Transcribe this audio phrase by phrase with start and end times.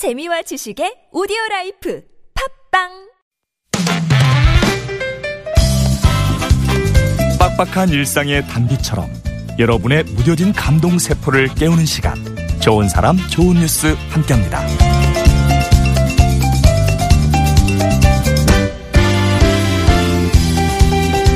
[0.00, 2.02] 재미와 지식의 오디오 라이프
[2.72, 2.88] 팟빵
[7.38, 9.10] 빡빡한 일상의 단비처럼
[9.58, 12.16] 여러분의 무뎌진 감동 세포를 깨우는 시간
[12.60, 14.66] 좋은 사람 좋은 뉴스 함께합니다.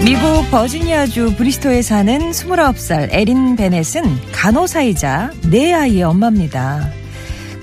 [0.07, 7.04] 미국 버지니아주 브리스토에 사는 29살 에린 베넷은 간호사이자 네 아이의 엄마입니다.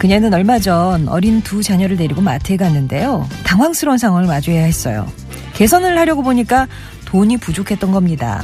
[0.01, 3.29] 그녀는 얼마 전 어린 두 자녀를 데리고 마트에 갔는데요.
[3.43, 5.05] 당황스러운 상황을 마주해야 했어요.
[5.53, 6.67] 개선을 하려고 보니까
[7.05, 8.43] 돈이 부족했던 겁니다.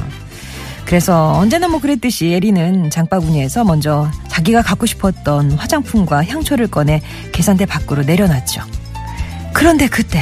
[0.86, 7.02] 그래서 언제나 뭐 그랬듯이 에리는 장바구니에서 먼저 자기가 갖고 싶었던 화장품과 향초를 꺼내
[7.32, 8.62] 계산대 밖으로 내려놨죠.
[9.52, 10.22] 그런데 그때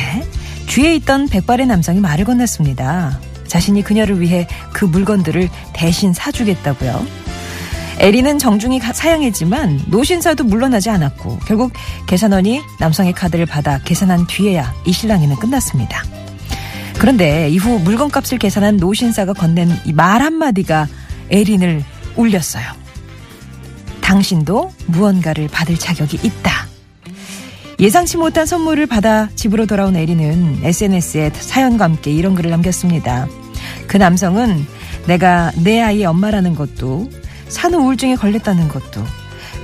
[0.68, 3.20] 뒤에 있던 백발의 남성이 말을 건넸습니다.
[3.46, 7.25] 자신이 그녀를 위해 그 물건들을 대신 사주겠다고요.
[8.00, 11.72] 에리는 정중히 사양했지만 노신사도 물러나지 않았고 결국
[12.08, 16.04] 계산원이 남성의 카드를 받아 계산한 뒤에야 이 신랑이는 끝났습니다.
[16.98, 20.88] 그런데 이후 물건값을 계산한 노신사가 건넨 이 말 한마디가
[21.30, 21.84] 에린을
[22.16, 22.64] 울렸어요.
[24.02, 26.68] 당신도 무언가를 받을 자격이 있다.
[27.80, 33.28] 예상치 못한 선물을 받아 집으로 돌아온 에리는 SNS에 사연과 함께 이런 글을 남겼습니다.
[33.88, 34.66] 그 남성은
[35.08, 37.10] 내가 내 아이의 엄마라는 것도
[37.48, 39.04] 산후 우울증에 걸렸다는 것도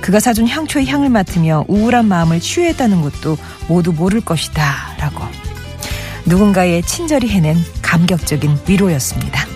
[0.00, 3.36] 그가 사준 향초의 향을 맡으며 우울한 마음을 치유했다는 것도
[3.68, 5.24] 모두 모를 것이다 라고
[6.26, 9.52] 누군가의 친절히 해낸 감격적인 위로였습니다.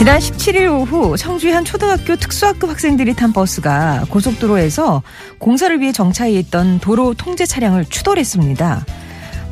[0.00, 5.02] 지난 17일 오후 청주의 한 초등학교 특수학급 학생들이 탄 버스가 고속도로에서
[5.38, 8.86] 공사를 위해 정차해 있던 도로 통제 차량을 추돌했습니다.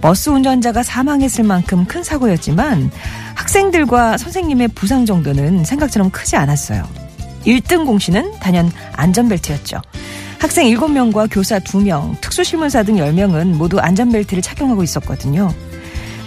[0.00, 2.91] 버스 운전자가 사망했을 만큼 큰 사고였지만
[3.34, 6.88] 학생들과 선생님의 부상 정도는 생각처럼 크지 않았어요.
[7.44, 9.80] 1등 공신은 단연 안전벨트였죠.
[10.38, 15.52] 학생 7명과 교사 2명, 특수실문사 등 10명은 모두 안전벨트를 착용하고 있었거든요.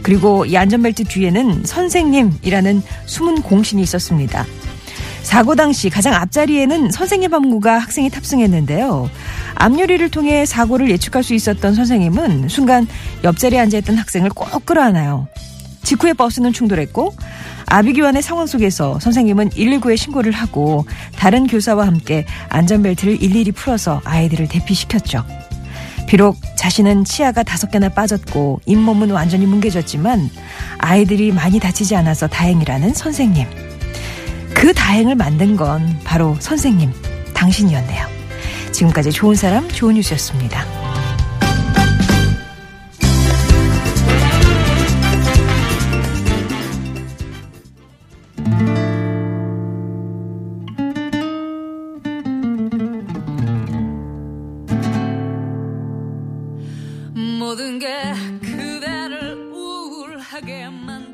[0.03, 4.45] 그리고 이 안전벨트 뒤에는 선생님이라는 숨은 공신이 있었습니다.
[5.23, 9.09] 사고 당시 가장 앞자리에는 선생님 함구가 학생이 탑승했는데요.
[9.55, 12.87] 앞유리를 통해 사고를 예측할 수 있었던 선생님은 순간
[13.23, 15.27] 옆자리에 앉아있던 학생을 꼭 끌어안아요.
[15.83, 17.15] 직후에 버스는 충돌했고
[17.67, 20.85] 아비규환의 상황 속에서 선생님은 119에 신고를 하고
[21.17, 25.23] 다른 교사와 함께 안전벨트를 일일이 풀어서 아이들을 대피시켰죠.
[26.07, 30.29] 비록 자신은 치아가 다섯 개나 빠졌고 잇몸은 완전히 뭉개졌지만
[30.79, 33.70] 아이들이 많이 다치지 않아서 다행이라는 선생님.
[34.53, 36.91] 그 다행을 만든 건 바로 선생님,
[37.33, 38.07] 당신이었네요.
[38.71, 40.65] 지금까지 좋은 사람, 좋은 뉴스였습니다.
[57.39, 61.10] 모든 게 그대를 우울하게 날이면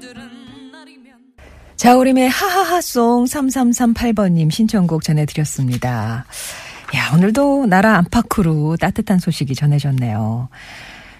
[1.77, 6.25] 자우림의 하하하송 3338번님 신청곡 전해드렸습니다.
[6.95, 10.49] 야, 오늘도 나라 안팎으로 따뜻한 소식이 전해졌네요.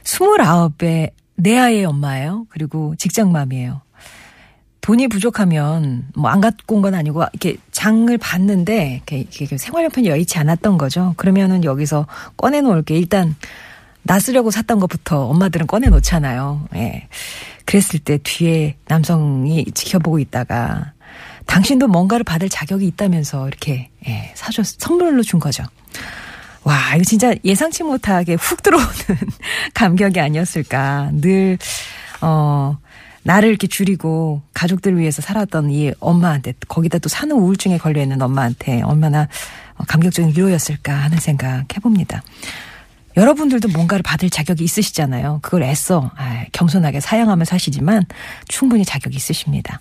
[0.04, 2.48] 29의 내 아이의 엄마예요.
[2.50, 3.82] 그리고 직장맘이에요.
[4.82, 10.40] 돈이 부족하면 뭐 안 갖고 온 건 아니고 이렇게 장을 봤는데 이렇게, 이렇게 생활용품이 여의치
[10.40, 11.14] 않았던 거죠.
[11.18, 12.08] 그러면은 여기서
[12.38, 13.36] 꺼내놓을 게 일단
[14.08, 16.70] 나 쓰려고 샀던 것부터 엄마들은 꺼내놓잖아요.
[16.76, 17.08] 예.
[17.66, 20.94] 그랬을 때 뒤에 남성이 지켜보고 있다가
[21.46, 25.64] 당신도 뭔가를 받을 자격이 있다면서 이렇게 예, 사줬 선물로 준 거죠.
[26.64, 28.90] 와, 이거 진짜 예상치 못하게 훅 들어오는
[29.74, 31.12] 감격이 아니었을까.
[31.14, 31.58] 늘,
[32.22, 32.78] 어,
[33.24, 39.30] 나를 이렇게 줄이고 가족들을 위해서 살았던 이 엄마한테, 거기다 또 산후 우울증에 걸려있는 엄마한테 얼마나
[39.88, 42.22] 감격적인 위로였을까 하는 생각 해봅니다.
[43.18, 45.40] 여러분들도 뭔가를 받을 자격이 있으시잖아요.
[45.42, 48.04] 그걸 애써 아, 겸손하게 사양하며 사시지만
[48.48, 49.80] 충분히 자격이 있으십니다.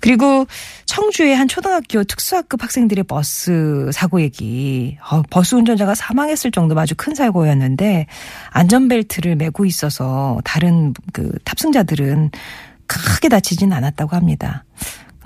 [0.00, 0.46] 그리고
[0.84, 4.98] 청주의 한 초등학교 특수학급 학생들의 버스 사고 얘기.
[5.10, 8.06] 어, 버스 운전자가 사망했을 정도로 아주 큰 사고였는데
[8.50, 12.30] 안전벨트를 메고 있어서 다른 그 탑승자들은
[12.86, 14.64] 크게 다치진 않았다고 합니다.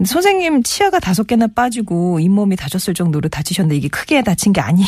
[0.01, 4.83] 근데 선생님 치아가 다섯 개나 빠지고 잇몸이 다쳤을 정도로 다치셨는데 이게 크게 다친 게 아니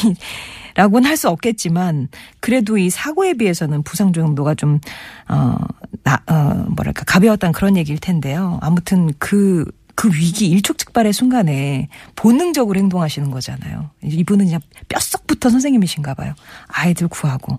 [0.74, 2.08] 라고는 할 수 없겠지만
[2.40, 4.80] 그래도 이 사고에 비해서는 부상 정도가 좀
[5.28, 5.56] 어,
[6.02, 8.58] 나, 어 뭐랄까 가벼웠다는 그런 얘기일 텐데요.
[8.62, 13.90] 아무튼 그 그 위기 일촉즉발의 순간에 본능적으로 행동하시는 거잖아요.
[14.02, 16.34] 이분은 그냥 뼛속부터 선생님이신가 봐요.
[16.66, 17.58] 아이들 구하고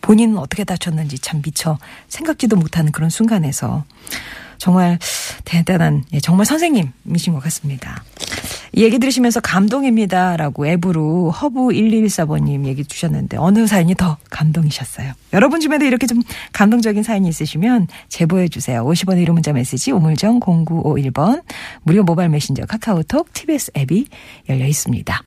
[0.00, 1.78] 본인은 어떻게 다쳤는지 참 미처
[2.08, 3.84] 생각지도 못하는 그런 순간에서
[4.58, 4.98] 정말
[5.44, 8.02] 대단한 예, 정말 선생님이신 것 같습니다.
[8.72, 10.36] 이 얘기 들으시면서 감동입니다.
[10.36, 15.12] 라고 앱으로 허브1114번님 얘기 주셨는데 어느 사연이 더 감동이셨어요?
[15.32, 16.20] 여러분 주변에도 이렇게 좀
[16.52, 18.84] 감동적인 사연이 있으시면 제보해 주세요.
[18.84, 21.42] 50원의 1호 문자 메시지 우물정 0951번
[21.84, 24.06] 무료 모바일 메신저 카카오톡 TBS 앱이
[24.50, 25.22] 열려 있습니다.